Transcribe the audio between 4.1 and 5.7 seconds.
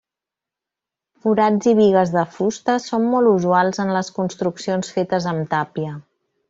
construccions fetes amb